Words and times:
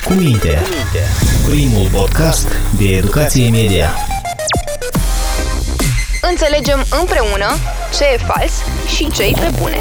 Cu 0.00 0.12
minte. 0.12 0.58
Primul 1.48 1.88
podcast 1.92 2.48
de 2.78 2.84
educație 2.96 3.50
media. 3.50 3.90
Înțelegem 6.30 6.84
împreună 7.00 7.46
ce 7.98 8.04
e 8.14 8.16
fals 8.16 8.52
și 8.96 9.10
ce 9.10 9.22
e 9.22 9.32
pe 9.32 9.50
bune. 9.60 9.78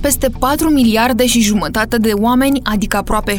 Peste 0.00 0.30
4 0.38 0.68
miliarde 0.68 1.26
și 1.26 1.40
jumătate 1.40 1.96
de 1.96 2.12
oameni, 2.12 2.60
adică 2.62 2.96
aproape 2.96 3.36
60% 3.36 3.38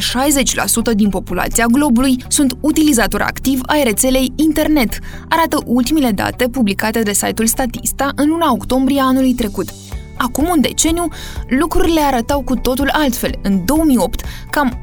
din 0.94 1.08
populația 1.08 1.66
globului, 1.66 2.16
sunt 2.28 2.56
utilizatori 2.60 3.22
activi 3.22 3.60
ai 3.66 3.82
rețelei 3.84 4.32
internet, 4.36 4.98
arată 5.28 5.58
ultimele 5.64 6.10
date 6.10 6.48
publicate 6.48 7.02
de 7.02 7.12
site-ul 7.12 7.46
Statista 7.46 8.10
în 8.14 8.28
luna 8.28 8.52
octombrie 8.52 9.00
anului 9.00 9.34
trecut. 9.34 9.68
Acum 10.16 10.48
un 10.48 10.60
deceniu, 10.60 11.08
lucrurile 11.48 12.00
arătau 12.00 12.42
cu 12.42 12.56
totul 12.56 12.90
altfel. 12.92 13.38
În 13.42 13.64
2008, 13.64 14.24
cam 14.50 14.80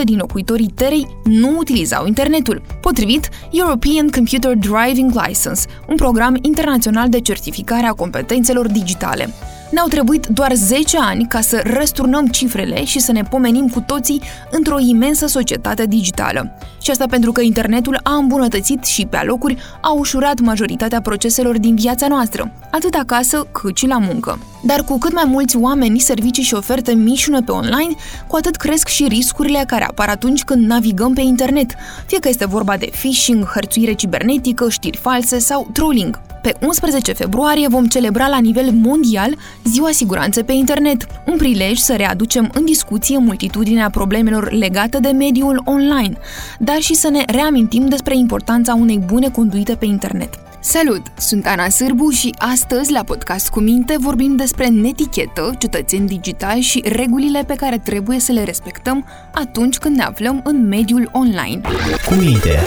83% 0.00 0.04
din 0.04 0.16
locuitorii 0.16 0.72
terei 0.74 1.06
nu 1.24 1.58
utilizau 1.58 2.06
internetul, 2.06 2.62
potrivit 2.80 3.28
European 3.50 4.08
Computer 4.08 4.54
Driving 4.54 5.12
License, 5.26 5.66
un 5.88 5.96
program 5.96 6.38
internațional 6.42 7.08
de 7.08 7.20
certificare 7.20 7.86
a 7.86 7.92
competențelor 7.92 8.66
digitale. 8.66 9.28
Ne-au 9.70 9.86
trebuit 9.86 10.26
doar 10.26 10.54
10 10.54 10.98
ani 11.00 11.26
ca 11.26 11.40
să 11.40 11.62
răsturnăm 11.64 12.26
cifrele 12.26 12.84
și 12.84 12.98
să 12.98 13.12
ne 13.12 13.22
pomenim 13.22 13.68
cu 13.68 13.80
toții 13.80 14.22
într-o 14.50 14.78
imensă 14.78 15.26
societate 15.26 15.86
digitală. 15.86 16.58
Și 16.82 16.90
asta 16.90 17.06
pentru 17.06 17.32
că 17.32 17.40
internetul 17.40 18.00
a 18.02 18.14
îmbunătățit 18.14 18.84
și 18.84 19.06
pe 19.06 19.16
alocuri 19.16 19.56
a 19.80 19.90
ușurat 19.90 20.40
majoritatea 20.40 21.00
proceselor 21.00 21.58
din 21.58 21.74
viața 21.74 22.08
noastră, 22.08 22.52
atât 22.70 22.94
acasă 22.94 23.46
cât 23.52 23.76
și 23.76 23.86
la 23.86 23.98
muncă. 23.98 24.38
Dar 24.62 24.84
cu 24.84 24.98
cât 24.98 25.12
mai 25.12 25.24
mulți 25.26 25.56
oameni, 25.56 25.98
servicii 25.98 26.42
și 26.42 26.54
oferte 26.54 26.92
mișună 26.92 27.42
pe 27.42 27.52
online, 27.52 27.94
cu 28.26 28.36
atât 28.36 28.56
cresc 28.56 28.88
și 28.88 29.06
riscurile 29.08 29.64
care 29.66 29.84
apar 29.84 30.08
atunci 30.08 30.42
când 30.42 30.66
navigăm 30.66 31.12
pe 31.12 31.20
internet, 31.20 31.74
fie 32.06 32.18
că 32.18 32.28
este 32.28 32.46
vorba 32.46 32.76
de 32.76 32.90
phishing, 33.00 33.44
hărțuire 33.44 33.92
cibernetică, 33.92 34.68
știri 34.68 34.96
false 34.96 35.38
sau 35.38 35.68
trolling. 35.72 36.20
Pe 36.42 36.54
11 36.60 37.12
februarie 37.12 37.68
vom 37.68 37.86
celebra 37.86 38.26
la 38.26 38.38
nivel 38.38 38.70
mondial 38.70 39.36
Ziua 39.64 39.90
Siguranței 39.90 40.44
pe 40.44 40.52
Internet, 40.52 41.06
un 41.26 41.36
prilej 41.36 41.78
să 41.78 41.96
readucem 41.96 42.50
în 42.54 42.64
discuție 42.64 43.18
multitudinea 43.18 43.90
problemelor 43.90 44.52
legate 44.52 44.98
de 44.98 45.08
mediul 45.08 45.62
online, 45.64 46.16
dar 46.58 46.78
și 46.78 46.94
să 46.94 47.08
ne 47.08 47.24
reamintim 47.26 47.86
despre 47.86 48.16
importanța 48.16 48.74
unei 48.74 48.98
bune 48.98 49.30
conduite 49.30 49.74
pe 49.74 49.84
internet. 49.84 50.38
Salut! 50.60 51.02
Sunt 51.18 51.46
Ana 51.46 51.68
Sârbu 51.68 52.10
și 52.10 52.34
astăzi, 52.38 52.92
la 52.92 53.02
Podcast 53.02 53.48
cu 53.48 53.60
Minte, 53.60 53.96
vorbim 54.00 54.36
despre 54.36 54.66
netichetă, 54.66 55.54
cetățeni 55.58 56.06
digitali 56.06 56.60
și 56.60 56.84
regulile 56.86 57.44
pe 57.46 57.54
care 57.54 57.78
trebuie 57.78 58.20
să 58.20 58.32
le 58.32 58.44
respectăm 58.44 59.06
atunci 59.32 59.76
când 59.76 59.96
ne 59.96 60.02
aflăm 60.02 60.40
în 60.44 60.68
mediul 60.68 61.08
online. 61.12 61.60
Cu 62.06 62.14
Minte, 62.14 62.58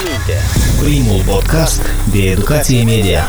primul 0.84 1.22
podcast 1.26 1.82
de 2.12 2.20
educație 2.20 2.84
media. 2.84 3.24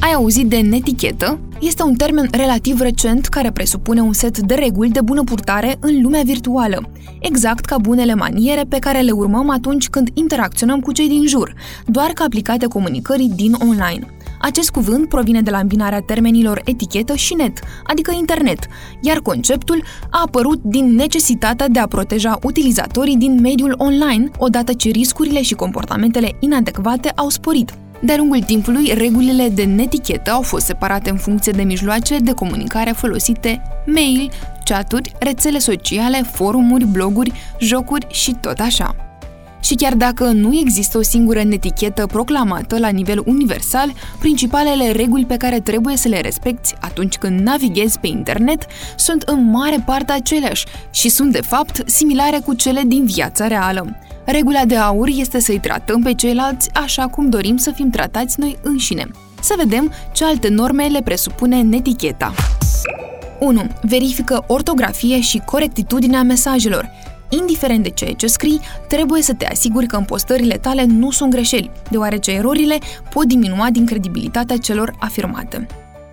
Ai 0.00 0.12
auzit 0.12 0.48
de 0.48 0.60
netichetă? 0.60 1.38
Este 1.60 1.82
un 1.82 1.94
termen 1.94 2.28
relativ 2.30 2.80
recent 2.80 3.26
care 3.26 3.50
presupune 3.50 4.00
un 4.00 4.12
set 4.12 4.38
de 4.38 4.54
reguli 4.54 4.90
de 4.90 5.00
bună 5.00 5.24
purtare 5.24 5.76
în 5.80 6.02
lumea 6.02 6.22
virtuală, 6.24 6.90
exact 7.20 7.64
ca 7.64 7.78
bunele 7.78 8.14
maniere 8.14 8.64
pe 8.68 8.78
care 8.78 9.00
le 9.00 9.10
urmăm 9.10 9.50
atunci 9.50 9.88
când 9.88 10.08
interacționăm 10.14 10.80
cu 10.80 10.92
cei 10.92 11.08
din 11.08 11.26
jur, 11.26 11.54
doar 11.86 12.10
ca 12.10 12.24
aplicate 12.24 12.66
comunicării 12.66 13.32
din 13.34 13.52
online. 13.52 14.06
Acest 14.40 14.70
cuvânt 14.70 15.08
provine 15.08 15.40
de 15.40 15.50
la 15.50 15.58
îmbinarea 15.58 16.00
termenilor 16.00 16.62
etichetă 16.64 17.14
și 17.14 17.34
net, 17.34 17.60
adică 17.84 18.14
internet, 18.18 18.58
iar 19.00 19.18
conceptul 19.18 19.82
a 20.10 20.22
apărut 20.24 20.62
din 20.62 20.94
necesitatea 20.94 21.68
de 21.68 21.78
a 21.78 21.86
proteja 21.86 22.38
utilizatorii 22.42 23.16
din 23.16 23.40
mediul 23.40 23.74
online, 23.78 24.30
odată 24.38 24.72
ce 24.72 24.88
riscurile 24.88 25.42
și 25.42 25.54
comportamentele 25.54 26.36
inadecvate 26.40 27.12
au 27.14 27.28
sporit. 27.28 27.72
De-a 28.00 28.16
lungul 28.16 28.42
timpului, 28.42 28.92
regulile 28.94 29.48
de 29.48 29.64
netichetă 29.64 30.30
au 30.30 30.42
fost 30.42 30.64
separate 30.64 31.10
în 31.10 31.16
funcție 31.16 31.52
de 31.52 31.62
mijloace 31.62 32.18
de 32.18 32.32
comunicare 32.32 32.90
folosite, 32.90 33.62
mail, 33.86 34.30
chaturi, 34.64 35.12
rețele 35.18 35.58
sociale, 35.58 36.22
forumuri, 36.32 36.86
bloguri, 36.86 37.32
jocuri 37.60 38.06
și 38.10 38.36
tot 38.40 38.58
așa. 38.58 38.96
Și 39.60 39.74
chiar 39.74 39.94
dacă 39.94 40.24
nu 40.24 40.58
există 40.58 40.98
o 40.98 41.02
singură 41.02 41.42
netichetă 41.42 42.06
proclamată 42.06 42.78
la 42.78 42.88
nivel 42.88 43.22
universal, 43.26 43.92
principalele 44.18 44.92
reguli 44.92 45.24
pe 45.24 45.36
care 45.36 45.60
trebuie 45.60 45.96
să 45.96 46.08
le 46.08 46.20
respecti 46.20 46.74
atunci 46.80 47.16
când 47.16 47.40
navighezi 47.40 47.98
pe 47.98 48.06
internet 48.06 48.66
sunt 48.96 49.22
în 49.22 49.50
mare 49.50 49.82
parte 49.86 50.12
aceleași 50.12 50.66
și 50.90 51.08
sunt 51.08 51.32
de 51.32 51.40
fapt 51.40 51.82
similare 51.86 52.38
cu 52.44 52.54
cele 52.54 52.82
din 52.86 53.04
viața 53.04 53.46
reală. 53.46 53.96
Regula 54.30 54.64
de 54.64 54.76
aur 54.76 55.08
este 55.08 55.40
să-i 55.40 55.58
tratăm 55.60 56.02
pe 56.02 56.14
ceilalți 56.14 56.70
așa 56.72 57.06
cum 57.06 57.28
dorim 57.28 57.56
să 57.56 57.70
fim 57.70 57.90
tratați 57.90 58.40
noi 58.40 58.58
înșine. 58.62 59.10
Să 59.40 59.54
vedem 59.56 59.92
ce 60.12 60.24
alte 60.24 60.48
norme 60.48 60.86
le 60.86 61.02
presupune 61.02 61.62
neticheta. 61.62 62.32
1. 63.40 63.62
Verifică 63.82 64.44
ortografie 64.46 65.20
și 65.20 65.42
corectitudinea 65.44 66.22
mesajelor. 66.22 66.90
Indiferent 67.28 67.82
de 67.82 67.88
ceea 67.88 68.12
ce 68.12 68.26
scrii, 68.26 68.60
trebuie 68.88 69.22
să 69.22 69.34
te 69.34 69.46
asiguri 69.46 69.86
că 69.86 69.96
în 69.96 70.04
postările 70.04 70.56
tale 70.56 70.84
nu 70.84 71.10
sunt 71.10 71.30
greșeli, 71.30 71.70
deoarece 71.90 72.30
erorile 72.30 72.78
pot 73.10 73.24
diminua 73.24 73.68
din 73.70 73.86
credibilitatea 73.86 74.56
celor 74.56 74.94
afirmate. 74.98 75.66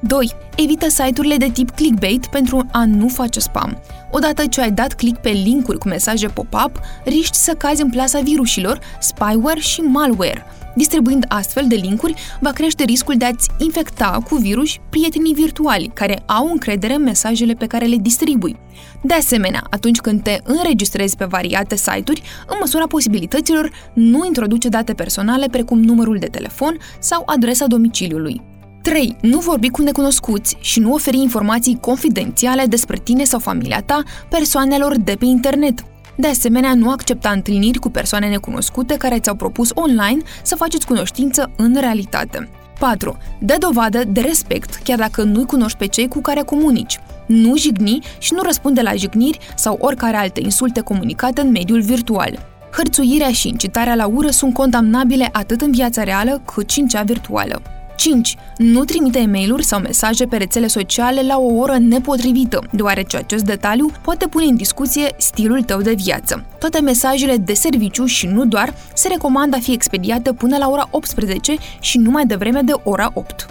2. 0.07 0.31
Evită 0.55 0.89
site-urile 0.89 1.37
de 1.37 1.49
tip 1.49 1.69
clickbait 1.69 2.25
pentru 2.25 2.67
a 2.71 2.85
nu 2.85 3.07
face 3.07 3.39
spam. 3.39 3.81
Odată 4.11 4.45
ce 4.45 4.61
ai 4.61 4.71
dat 4.71 4.93
click 4.93 5.21
pe 5.21 5.29
linkuri 5.29 5.77
cu 5.77 5.87
mesaje 5.87 6.27
pop-up, 6.27 6.79
riști 7.05 7.37
să 7.37 7.53
cazi 7.53 7.81
în 7.81 7.89
plasa 7.89 8.19
virusilor, 8.19 8.79
spyware 8.99 9.59
și 9.59 9.81
malware. 9.81 10.45
Distribuind 10.75 11.25
astfel 11.27 11.65
de 11.67 11.75
linkuri, 11.75 12.13
va 12.39 12.51
crește 12.51 12.83
riscul 12.83 13.15
de 13.17 13.25
a-ți 13.25 13.49
infecta 13.57 14.19
cu 14.29 14.35
virus 14.35 14.75
prietenii 14.89 15.33
virtuali, 15.33 15.91
care 15.93 16.23
au 16.25 16.49
încredere 16.51 16.93
în 16.93 17.03
mesajele 17.03 17.53
pe 17.53 17.67
care 17.67 17.85
le 17.85 17.95
distribui. 17.95 18.55
De 19.01 19.13
asemenea, 19.13 19.63
atunci 19.69 19.99
când 19.99 20.21
te 20.21 20.37
înregistrezi 20.43 21.15
pe 21.15 21.25
variate 21.25 21.75
site-uri, 21.75 22.21
în 22.47 22.57
măsura 22.59 22.87
posibilităților, 22.87 23.71
nu 23.93 24.25
introduce 24.25 24.69
date 24.69 24.93
personale 24.93 25.47
precum 25.51 25.79
numărul 25.79 26.17
de 26.17 26.27
telefon 26.27 26.77
sau 26.99 27.23
adresa 27.25 27.67
domiciliului. 27.67 28.41
3. 28.85 29.15
Nu 29.21 29.39
vorbi 29.39 29.69
cu 29.69 29.81
necunoscuți 29.81 30.57
și 30.59 30.79
nu 30.79 30.93
oferi 30.93 31.17
informații 31.17 31.77
confidențiale 31.81 32.65
despre 32.65 32.97
tine 32.97 33.23
sau 33.23 33.39
familia 33.39 33.81
ta 33.81 34.03
persoanelor 34.29 34.97
de 34.97 35.15
pe 35.19 35.25
internet. 35.25 35.85
De 36.15 36.27
asemenea, 36.27 36.73
nu 36.73 36.91
accepta 36.91 37.29
întâlniri 37.29 37.77
cu 37.77 37.89
persoane 37.89 38.29
necunoscute 38.29 38.95
care 38.95 39.19
ți-au 39.19 39.35
propus 39.35 39.69
online 39.73 40.21
să 40.43 40.55
faceți 40.55 40.85
cunoștință 40.85 41.51
în 41.55 41.75
realitate. 41.79 42.49
4. 42.79 43.17
Dă 43.39 43.55
dovadă 43.59 44.03
de 44.07 44.21
respect 44.21 44.75
chiar 44.75 44.97
dacă 44.97 45.23
nu-i 45.23 45.45
cunoști 45.45 45.77
pe 45.77 45.87
cei 45.87 46.07
cu 46.07 46.21
care 46.21 46.41
comunici. 46.41 46.99
Nu 47.25 47.57
jigni 47.57 47.99
și 48.19 48.33
nu 48.33 48.41
răspunde 48.41 48.81
la 48.81 48.93
jigniri 48.93 49.39
sau 49.55 49.77
oricare 49.81 50.17
alte 50.17 50.41
insulte 50.43 50.81
comunicate 50.81 51.41
în 51.41 51.51
mediul 51.51 51.81
virtual. 51.81 52.45
Hărțuirea 52.71 53.31
și 53.31 53.47
incitarea 53.47 53.95
la 53.95 54.05
ură 54.05 54.29
sunt 54.29 54.53
condamnabile 54.53 55.29
atât 55.31 55.61
în 55.61 55.71
viața 55.71 56.03
reală 56.03 56.41
cât 56.53 56.69
și 56.69 56.79
în 56.79 56.87
cea 56.87 57.01
virtuală. 57.01 57.61
5. 57.95 58.35
Nu 58.57 58.83
trimite 58.83 59.19
e 59.19 59.25
mail 59.25 59.61
sau 59.61 59.79
mesaje 59.79 60.25
pe 60.25 60.37
rețele 60.37 60.67
sociale 60.67 61.21
la 61.21 61.37
o 61.37 61.53
oră 61.53 61.77
nepotrivită, 61.77 62.63
deoarece 62.71 63.17
acest 63.17 63.43
detaliu 63.43 63.91
poate 64.01 64.27
pune 64.27 64.45
în 64.45 64.55
discuție 64.55 65.15
stilul 65.17 65.61
tău 65.61 65.81
de 65.81 65.93
viață. 65.93 66.45
Toate 66.59 66.81
mesajele 66.81 67.37
de 67.37 67.53
serviciu 67.53 68.05
și 68.05 68.27
nu 68.27 68.45
doar 68.45 68.73
se 68.93 69.07
recomandă 69.07 69.55
a 69.55 69.59
fi 69.59 69.71
expediate 69.71 70.33
până 70.33 70.57
la 70.57 70.69
ora 70.69 70.87
18 70.91 71.55
și 71.79 71.97
nu 71.97 72.09
mai 72.09 72.25
devreme 72.25 72.61
de 72.61 72.73
ora 72.83 73.11
8. 73.13 73.45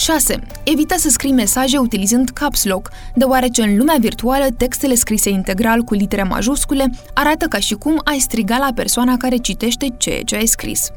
6. 0.00 0.38
Evită 0.64 0.94
să 0.98 1.08
scrii 1.08 1.32
mesaje 1.32 1.78
utilizând 1.78 2.28
caps 2.28 2.64
lock, 2.64 2.90
deoarece 3.14 3.62
în 3.62 3.76
lumea 3.76 3.96
virtuală 3.98 4.46
textele 4.56 4.94
scrise 4.94 5.30
integral 5.30 5.82
cu 5.82 5.94
litere 5.94 6.22
majuscule 6.22 6.90
arată 7.14 7.46
ca 7.46 7.58
și 7.58 7.74
cum 7.74 8.00
ai 8.04 8.18
striga 8.18 8.58
la 8.58 8.68
persoana 8.74 9.16
care 9.16 9.36
citește 9.36 9.94
ceea 9.96 10.22
ce 10.22 10.36
ai 10.36 10.46
scris. 10.46 10.90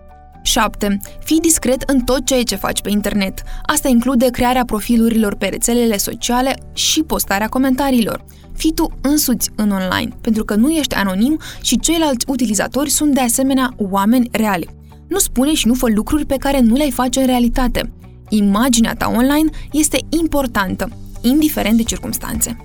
7. 0.43 0.99
Fii 1.23 1.39
discret 1.39 1.81
în 1.81 1.99
tot 1.99 2.25
ceea 2.25 2.43
ce 2.43 2.55
faci 2.55 2.81
pe 2.81 2.89
internet. 2.89 3.43
Asta 3.65 3.87
include 3.87 4.29
crearea 4.29 4.65
profilurilor 4.65 5.35
pe 5.35 5.47
rețelele 5.47 5.97
sociale 5.97 6.55
și 6.73 7.03
postarea 7.03 7.47
comentariilor. 7.47 8.25
Fii 8.53 8.73
tu 8.73 8.91
însuți 9.01 9.49
în 9.55 9.71
online, 9.71 10.17
pentru 10.21 10.43
că 10.43 10.55
nu 10.55 10.69
ești 10.69 10.95
anonim 10.95 11.39
și 11.61 11.79
ceilalți 11.79 12.25
utilizatori 12.27 12.89
sunt 12.89 13.13
de 13.13 13.19
asemenea 13.19 13.73
oameni 13.77 14.29
reali. 14.31 14.69
Nu 15.07 15.17
spune 15.17 15.53
și 15.53 15.67
nu 15.67 15.73
fă 15.73 15.87
lucruri 15.95 16.25
pe 16.25 16.35
care 16.39 16.59
nu 16.59 16.75
le-ai 16.75 16.91
face 16.91 17.19
în 17.19 17.25
realitate. 17.25 17.91
Imaginea 18.29 18.95
ta 18.95 19.13
online 19.15 19.49
este 19.71 19.97
importantă, 20.09 20.89
indiferent 21.21 21.77
de 21.77 21.83
circumstanțe. 21.83 22.57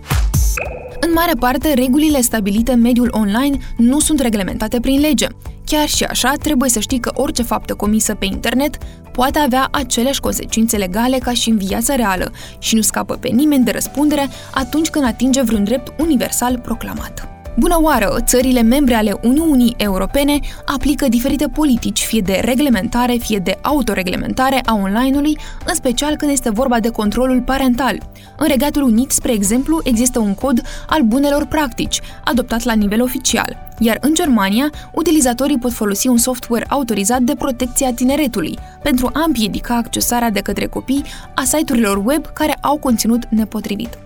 În 1.00 1.12
mare 1.12 1.32
parte, 1.38 1.74
regulile 1.74 2.20
stabilite 2.20 2.72
în 2.72 2.80
mediul 2.80 3.08
online 3.10 3.58
nu 3.76 4.00
sunt 4.00 4.20
reglementate 4.20 4.80
prin 4.80 5.00
lege, 5.00 5.26
Chiar 5.68 5.88
și 5.88 6.04
așa, 6.04 6.32
trebuie 6.42 6.70
să 6.70 6.80
știi 6.80 7.00
că 7.00 7.10
orice 7.14 7.42
faptă 7.42 7.74
comisă 7.74 8.14
pe 8.14 8.24
internet 8.24 8.76
poate 9.12 9.38
avea 9.38 9.68
aceleași 9.70 10.20
consecințe 10.20 10.76
legale 10.76 11.18
ca 11.18 11.32
și 11.32 11.48
în 11.48 11.56
viața 11.56 11.94
reală 11.94 12.32
și 12.58 12.74
nu 12.74 12.80
scapă 12.80 13.14
pe 13.14 13.28
nimeni 13.28 13.64
de 13.64 13.70
răspundere 13.70 14.28
atunci 14.54 14.88
când 14.88 15.04
atinge 15.04 15.42
vreun 15.42 15.64
drept 15.64 16.00
universal 16.00 16.58
proclamat. 16.58 17.27
Bună 17.58 17.78
oară! 17.80 18.16
Țările 18.24 18.62
membre 18.62 18.94
ale 18.94 19.18
Uniunii 19.22 19.74
Europene 19.76 20.38
aplică 20.66 21.08
diferite 21.08 21.48
politici, 21.48 22.02
fie 22.02 22.20
de 22.20 22.40
reglementare, 22.44 23.16
fie 23.16 23.38
de 23.38 23.58
autoreglementare 23.62 24.60
a 24.64 24.74
online-ului, 24.74 25.38
în 25.66 25.74
special 25.74 26.16
când 26.16 26.30
este 26.30 26.50
vorba 26.50 26.80
de 26.80 26.88
controlul 26.88 27.40
parental. 27.40 27.98
În 28.36 28.46
Regatul 28.46 28.82
Unit, 28.82 29.10
spre 29.10 29.32
exemplu, 29.32 29.80
există 29.84 30.18
un 30.18 30.34
cod 30.34 30.62
al 30.88 31.02
bunelor 31.02 31.46
practici, 31.46 32.00
adoptat 32.24 32.62
la 32.62 32.72
nivel 32.72 33.02
oficial, 33.02 33.56
iar 33.78 33.98
în 34.00 34.14
Germania, 34.14 34.70
utilizatorii 34.92 35.58
pot 35.58 35.72
folosi 35.72 36.08
un 36.08 36.16
software 36.16 36.66
autorizat 36.68 37.20
de 37.20 37.34
protecție 37.34 37.86
a 37.86 37.94
tineretului 37.94 38.58
pentru 38.82 39.10
a 39.12 39.22
împiedica 39.26 39.74
accesarea 39.74 40.30
de 40.30 40.40
către 40.40 40.66
copii 40.66 41.04
a 41.34 41.42
site-urilor 41.44 42.02
web 42.04 42.26
care 42.26 42.58
au 42.60 42.76
conținut 42.76 43.26
nepotrivit. 43.28 43.98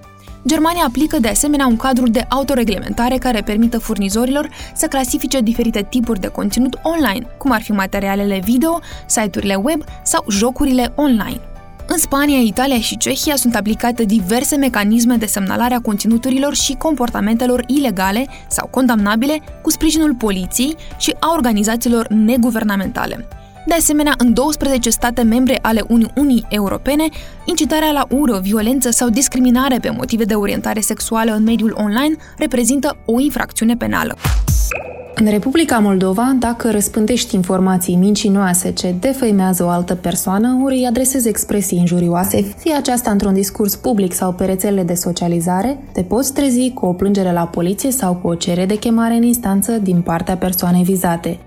Germania 0.46 0.84
aplică 0.86 1.18
de 1.18 1.28
asemenea 1.28 1.66
un 1.66 1.76
cadru 1.76 2.08
de 2.08 2.24
autoreglementare 2.28 3.16
care 3.16 3.40
permită 3.40 3.78
furnizorilor 3.78 4.48
să 4.74 4.86
clasifice 4.86 5.40
diferite 5.40 5.86
tipuri 5.88 6.20
de 6.20 6.28
conținut 6.28 6.78
online, 6.82 7.26
cum 7.38 7.50
ar 7.50 7.62
fi 7.62 7.72
materialele 7.72 8.40
video, 8.44 8.80
site-urile 9.06 9.54
web 9.54 9.82
sau 10.02 10.24
jocurile 10.28 10.92
online. 10.94 11.40
În 11.86 11.98
Spania, 11.98 12.38
Italia 12.38 12.78
și 12.78 12.96
Cehia 12.96 13.36
sunt 13.36 13.54
aplicate 13.54 14.04
diverse 14.04 14.56
mecanisme 14.56 15.16
de 15.16 15.26
semnalare 15.26 15.74
a 15.74 15.80
conținuturilor 15.80 16.54
și 16.54 16.74
comportamentelor 16.74 17.64
ilegale 17.66 18.26
sau 18.48 18.66
condamnabile 18.66 19.40
cu 19.62 19.70
sprijinul 19.70 20.14
poliției 20.14 20.76
și 20.98 21.14
a 21.18 21.32
organizațiilor 21.32 22.08
neguvernamentale. 22.08 23.28
De 23.66 23.74
asemenea, 23.74 24.14
în 24.16 24.32
12 24.32 24.90
state 24.90 25.22
membre 25.22 25.58
ale 25.62 25.82
Uniunii 25.88 26.46
Europene, 26.48 27.08
incitarea 27.44 27.90
la 27.90 28.06
ură, 28.10 28.38
violență 28.38 28.90
sau 28.90 29.08
discriminare 29.08 29.78
pe 29.78 29.90
motive 29.90 30.24
de 30.24 30.34
orientare 30.34 30.80
sexuală 30.80 31.32
în 31.32 31.42
mediul 31.42 31.76
online 31.76 32.16
reprezintă 32.38 32.96
o 33.06 33.20
infracțiune 33.20 33.76
penală. 33.76 34.16
În 35.14 35.30
Republica 35.30 35.78
Moldova, 35.78 36.36
dacă 36.38 36.70
răspândești 36.70 37.34
informații 37.34 37.96
mincinoase 37.96 38.72
ce 38.72 38.94
defăimează 39.00 39.64
o 39.64 39.68
altă 39.68 39.94
persoană, 39.94 40.60
ori 40.64 40.74
îi 40.74 40.86
adresezi 40.86 41.28
expresii 41.28 41.78
injurioase, 41.78 42.54
fie 42.56 42.74
aceasta 42.74 43.10
într-un 43.10 43.34
discurs 43.34 43.76
public 43.76 44.12
sau 44.12 44.32
pe 44.32 44.44
rețelele 44.44 44.82
de 44.82 44.94
socializare, 44.94 45.78
te 45.92 46.02
poți 46.02 46.32
trezi 46.32 46.70
cu 46.70 46.86
o 46.86 46.92
plângere 46.92 47.32
la 47.32 47.46
poliție 47.46 47.90
sau 47.90 48.14
cu 48.14 48.28
o 48.28 48.34
cerere 48.34 48.66
de 48.66 48.78
chemare 48.78 49.14
în 49.14 49.22
instanță 49.22 49.72
din 49.72 50.00
partea 50.00 50.36
persoanei 50.36 50.82
vizate. 50.82 51.38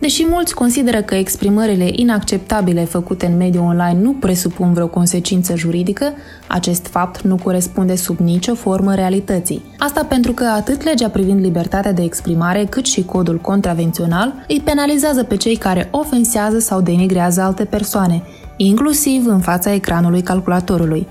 Deși 0.00 0.26
mulți 0.28 0.54
consideră 0.54 1.02
că 1.02 1.14
exprimările 1.14 1.90
inacceptabile 1.92 2.84
făcute 2.84 3.26
în 3.26 3.36
mediul 3.36 3.64
online 3.64 4.00
nu 4.00 4.12
presupun 4.12 4.72
vreo 4.72 4.86
consecință 4.86 5.56
juridică, 5.56 6.12
acest 6.46 6.86
fapt 6.86 7.20
nu 7.20 7.36
corespunde 7.42 7.96
sub 7.96 8.18
nicio 8.18 8.54
formă 8.54 8.94
realității. 8.94 9.62
Asta 9.78 10.04
pentru 10.04 10.32
că 10.32 10.44
atât 10.44 10.82
legea 10.82 11.08
privind 11.08 11.40
libertatea 11.40 11.92
de 11.92 12.02
exprimare, 12.02 12.64
cât 12.64 12.86
și 12.86 13.04
codul 13.04 13.38
contravențional 13.38 14.44
îi 14.48 14.60
penalizează 14.64 15.22
pe 15.22 15.36
cei 15.36 15.56
care 15.56 15.88
ofensează 15.90 16.58
sau 16.58 16.80
denigrează 16.80 17.40
alte 17.40 17.64
persoane, 17.64 18.22
inclusiv 18.56 19.26
în 19.26 19.40
fața 19.40 19.72
ecranului 19.72 20.22
calculatorului. 20.22 21.06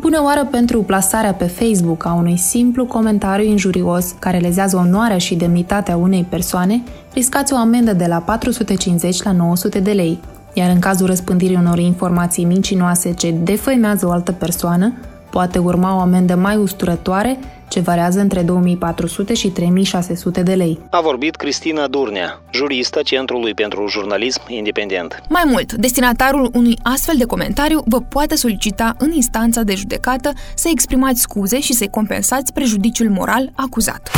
Bună 0.00 0.20
oară 0.22 0.44
pentru 0.50 0.82
plasarea 0.82 1.34
pe 1.34 1.44
Facebook 1.44 2.04
a 2.04 2.12
unui 2.12 2.36
simplu 2.36 2.86
comentariu 2.86 3.48
injurios 3.48 4.14
care 4.18 4.38
lezează 4.38 4.76
onoarea 4.76 5.18
și 5.18 5.34
demnitatea 5.34 5.96
unei 5.96 6.26
persoane, 6.28 6.82
riscați 7.12 7.52
o 7.52 7.56
amendă 7.56 7.92
de 7.92 8.06
la 8.06 8.18
450 8.18 9.22
la 9.22 9.32
900 9.32 9.80
de 9.80 9.90
lei, 9.90 10.20
iar 10.52 10.70
în 10.70 10.78
cazul 10.78 11.06
răspândirii 11.06 11.56
unor 11.56 11.78
informații 11.78 12.44
mincinoase 12.44 13.12
ce 13.12 13.30
defăimează 13.30 14.06
o 14.06 14.10
altă 14.10 14.32
persoană, 14.32 14.92
poate 15.30 15.58
urma 15.58 15.96
o 15.96 16.00
amendă 16.00 16.34
mai 16.34 16.56
usturătoare 16.56 17.38
ce 17.68 17.80
variază 17.80 18.20
între 18.20 18.42
2400 18.42 19.34
și 19.34 19.48
3600 19.48 20.42
de 20.42 20.54
lei. 20.54 20.80
A 20.90 21.00
vorbit 21.00 21.36
Cristina 21.36 21.86
Durnea, 21.86 22.42
juristă 22.52 23.00
Centrului 23.02 23.54
pentru 23.54 23.86
Jurnalism 23.88 24.42
Independent. 24.48 25.22
Mai 25.28 25.42
mult, 25.46 25.72
destinatarul 25.72 26.50
unui 26.54 26.78
astfel 26.82 27.14
de 27.18 27.24
comentariu 27.24 27.82
vă 27.86 28.00
poate 28.00 28.34
solicita 28.36 28.94
în 28.98 29.12
instanța 29.12 29.62
de 29.62 29.74
judecată 29.74 30.32
să 30.54 30.68
exprimați 30.70 31.20
scuze 31.20 31.60
și 31.60 31.72
să-i 31.72 31.90
compensați 31.90 32.52
prejudiciul 32.52 33.10
moral 33.10 33.52
acuzat. 33.54 34.10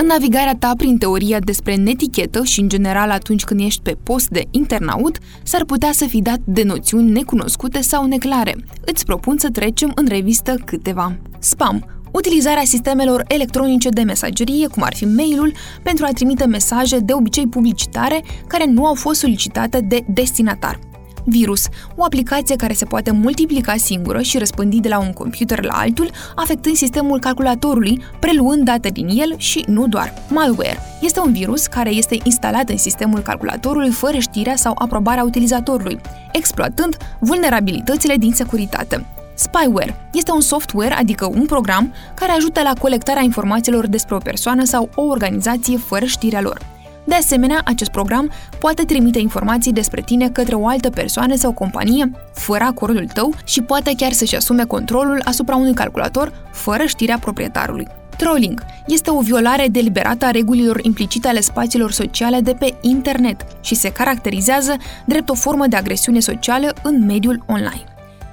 În 0.00 0.06
navigarea 0.06 0.56
ta 0.58 0.72
prin 0.76 0.98
teoria 0.98 1.38
despre 1.38 1.74
netichetă 1.74 2.44
și, 2.44 2.60
în 2.60 2.68
general, 2.68 3.10
atunci 3.10 3.44
când 3.44 3.60
ești 3.60 3.82
pe 3.82 3.96
post 4.02 4.28
de 4.28 4.44
internaut, 4.50 5.18
s-ar 5.42 5.64
putea 5.64 5.90
să 5.92 6.04
fi 6.04 6.22
dat 6.22 6.38
de 6.44 6.62
noțiuni 6.62 7.10
necunoscute 7.10 7.80
sau 7.80 8.06
neclare. 8.06 8.56
Îți 8.84 9.04
propun 9.04 9.38
să 9.38 9.48
trecem 9.50 9.92
în 9.94 10.06
revistă 10.08 10.54
câteva. 10.64 11.16
Spam, 11.38 11.97
utilizarea 12.18 12.64
sistemelor 12.64 13.24
electronice 13.28 13.88
de 13.88 14.02
mesagerie, 14.02 14.66
cum 14.66 14.82
ar 14.82 14.94
fi 14.94 15.04
mailul, 15.04 15.52
pentru 15.82 16.04
a 16.04 16.12
trimite 16.12 16.46
mesaje 16.46 16.98
de 16.98 17.12
obicei 17.12 17.46
publicitare 17.46 18.22
care 18.46 18.64
nu 18.66 18.86
au 18.86 18.94
fost 18.94 19.20
solicitate 19.20 19.80
de 19.80 20.04
destinatar. 20.06 20.78
Virus, 21.24 21.66
o 21.96 22.04
aplicație 22.04 22.56
care 22.56 22.72
se 22.72 22.84
poate 22.84 23.10
multiplica 23.10 23.76
singură 23.76 24.20
și 24.22 24.38
răspândi 24.38 24.80
de 24.80 24.88
la 24.88 24.98
un 24.98 25.12
computer 25.12 25.64
la 25.64 25.72
altul, 25.72 26.10
afectând 26.34 26.76
sistemul 26.76 27.18
calculatorului, 27.18 28.02
preluând 28.18 28.64
date 28.64 28.88
din 28.88 29.08
el 29.08 29.34
și 29.36 29.64
nu 29.66 29.86
doar. 29.86 30.12
Malware 30.30 30.78
este 31.00 31.20
un 31.20 31.32
virus 31.32 31.66
care 31.66 31.90
este 31.90 32.18
instalat 32.22 32.68
în 32.68 32.78
sistemul 32.78 33.20
calculatorului 33.20 33.90
fără 33.90 34.18
știrea 34.18 34.56
sau 34.56 34.74
aprobarea 34.78 35.24
utilizatorului, 35.24 36.00
exploatând 36.32 36.96
vulnerabilitățile 37.20 38.16
din 38.16 38.32
securitate. 38.32 39.17
Spyware 39.38 40.08
este 40.12 40.30
un 40.30 40.40
software, 40.40 40.94
adică 40.94 41.26
un 41.26 41.46
program, 41.46 41.92
care 42.14 42.32
ajută 42.32 42.62
la 42.62 42.72
colectarea 42.80 43.22
informațiilor 43.22 43.86
despre 43.86 44.14
o 44.14 44.18
persoană 44.18 44.64
sau 44.64 44.88
o 44.94 45.02
organizație 45.02 45.76
fără 45.76 46.04
știrea 46.04 46.40
lor. 46.40 46.60
De 47.04 47.14
asemenea, 47.14 47.60
acest 47.64 47.90
program 47.90 48.30
poate 48.60 48.82
trimite 48.82 49.18
informații 49.18 49.72
despre 49.72 50.00
tine 50.00 50.28
către 50.28 50.54
o 50.54 50.66
altă 50.66 50.90
persoană 50.90 51.34
sau 51.36 51.52
companie 51.52 52.10
fără 52.32 52.64
acordul 52.64 53.06
tău 53.12 53.34
și 53.44 53.62
poate 53.62 53.92
chiar 53.96 54.12
să-și 54.12 54.36
asume 54.36 54.64
controlul 54.64 55.20
asupra 55.24 55.56
unui 55.56 55.74
calculator 55.74 56.32
fără 56.52 56.84
știrea 56.86 57.18
proprietarului. 57.18 57.86
Trolling 58.16 58.64
este 58.86 59.10
o 59.10 59.20
violare 59.20 59.66
deliberată 59.70 60.24
a 60.24 60.30
regulilor 60.30 60.78
implicite 60.82 61.28
ale 61.28 61.40
spațiilor 61.40 61.92
sociale 61.92 62.40
de 62.40 62.52
pe 62.52 62.74
internet 62.80 63.46
și 63.60 63.74
se 63.74 63.92
caracterizează 63.92 64.76
drept 65.04 65.28
o 65.28 65.34
formă 65.34 65.66
de 65.66 65.76
agresiune 65.76 66.20
socială 66.20 66.74
în 66.82 67.04
mediul 67.04 67.44
online. 67.46 67.84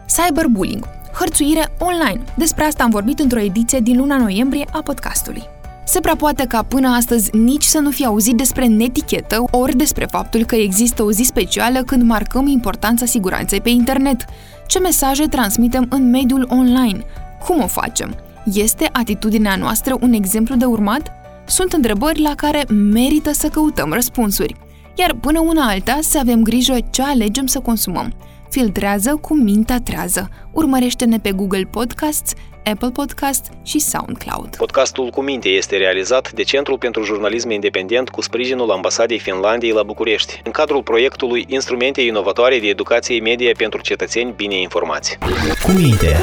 Cyberbullying, 0.08 0.95
hărțuire 1.20 1.74
online. 1.80 2.24
Despre 2.38 2.64
asta 2.64 2.84
am 2.84 2.90
vorbit 2.90 3.20
într-o 3.20 3.40
ediție 3.40 3.80
din 3.80 3.98
luna 3.98 4.18
noiembrie 4.18 4.66
a 4.72 4.82
podcastului. 4.82 5.44
Se 5.86 6.00
prea 6.00 6.16
poate 6.16 6.46
ca 6.48 6.64
până 6.64 6.88
astăzi 6.88 7.38
nici 7.38 7.64
să 7.64 7.80
nu 7.80 7.90
fi 7.90 8.06
auzit 8.06 8.36
despre 8.36 8.66
netichetă, 8.66 9.44
ori 9.52 9.76
despre 9.76 10.06
faptul 10.06 10.46
că 10.46 10.56
există 10.56 11.04
o 11.04 11.12
zi 11.12 11.24
specială 11.24 11.84
când 11.84 12.04
marcăm 12.04 12.48
importanța 12.48 13.06
siguranței 13.06 13.62
pe 13.62 13.70
internet. 13.70 14.26
Ce 14.68 14.80
mesaje 14.80 15.26
transmitem 15.26 15.86
în 15.90 16.10
mediul 16.10 16.48
online? 16.50 17.04
Cum 17.46 17.62
o 17.62 17.68
facem? 17.68 18.16
Este 18.54 18.90
atitudinea 18.92 19.56
noastră 19.56 19.98
un 20.02 20.14
exemplu 20.14 20.56
de 20.56 20.66
urmat? 20.66 21.12
Sunt 21.46 21.74
întrebări 21.74 22.22
la 22.22 22.36
care 22.36 22.66
merită 22.92 23.34
să 23.34 23.48
căutăm 23.48 23.94
răspunsuri. 23.94 24.56
Iar 24.96 25.14
până 25.14 25.40
una 25.40 25.68
alta 25.68 26.00
să 26.02 26.18
avem 26.20 26.42
grijă 26.42 26.76
ce 26.90 27.02
alegem 27.02 27.46
să 27.46 27.60
consumăm. 27.60 28.14
Filtrează 28.50 29.18
cu 29.22 29.36
mintea 29.36 29.80
trează. 29.84 30.30
Urmărește-ne 30.52 31.20
pe 31.20 31.32
Google 31.32 31.68
Podcasts, 31.72 32.34
Apple 32.64 32.90
Podcast 32.90 33.46
și 33.64 33.80
SoundCloud. 33.80 34.56
Podcastul 34.56 35.10
cu 35.10 35.22
minte 35.22 35.50
este 35.50 35.78
realizat 35.78 36.32
de 36.32 36.44
Centrul 36.44 36.78
pentru 36.78 37.04
Jurnalism 37.04 37.50
Independent 37.50 38.10
cu 38.10 38.22
sprijinul 38.22 38.72
Ambasadei 38.72 39.20
Finlandiei 39.20 39.72
la 39.72 39.84
București, 39.84 40.42
în 40.44 40.52
cadrul 40.52 40.84
proiectului 40.84 41.46
Instrumente 41.48 42.02
inovatoare 42.02 42.60
de 42.60 42.68
educație 42.68 43.20
media 43.20 43.52
pentru 43.58 43.82
cetățeni 43.82 44.34
bine 44.36 44.60
informați. 44.60 45.18
Cu 45.64 45.72
minte, 45.72 46.20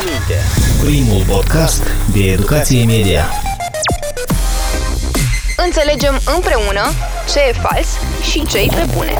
primul 0.84 1.22
podcast 1.28 1.82
de 2.12 2.30
educație 2.30 2.84
media. 2.84 3.24
Înțelegem 5.56 6.20
împreună 6.34 6.82
ce 7.32 7.38
e 7.48 7.52
fals 7.52 7.88
și 8.30 8.46
ce 8.46 8.58
e 8.58 8.66
pe 8.66 8.86
bune. 8.94 9.14